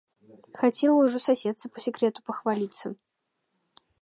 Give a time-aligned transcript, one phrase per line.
[0.59, 2.85] Хацела ўжо суседцы па сакрэту пахваліцца.